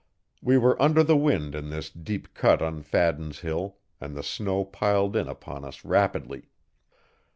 We 0.41 0.57
were 0.57 0.81
under 0.81 1.03
the 1.03 1.15
wind 1.15 1.53
in 1.53 1.69
this 1.69 1.91
deep 1.91 2.33
cut 2.33 2.63
on 2.63 2.81
Fadden's 2.81 3.41
Hill, 3.41 3.77
and 3.99 4.15
the 4.17 4.23
snow 4.23 4.65
piled 4.65 5.15
in 5.15 5.27
upon 5.27 5.63
us 5.63 5.85
rapidly. 5.85 6.49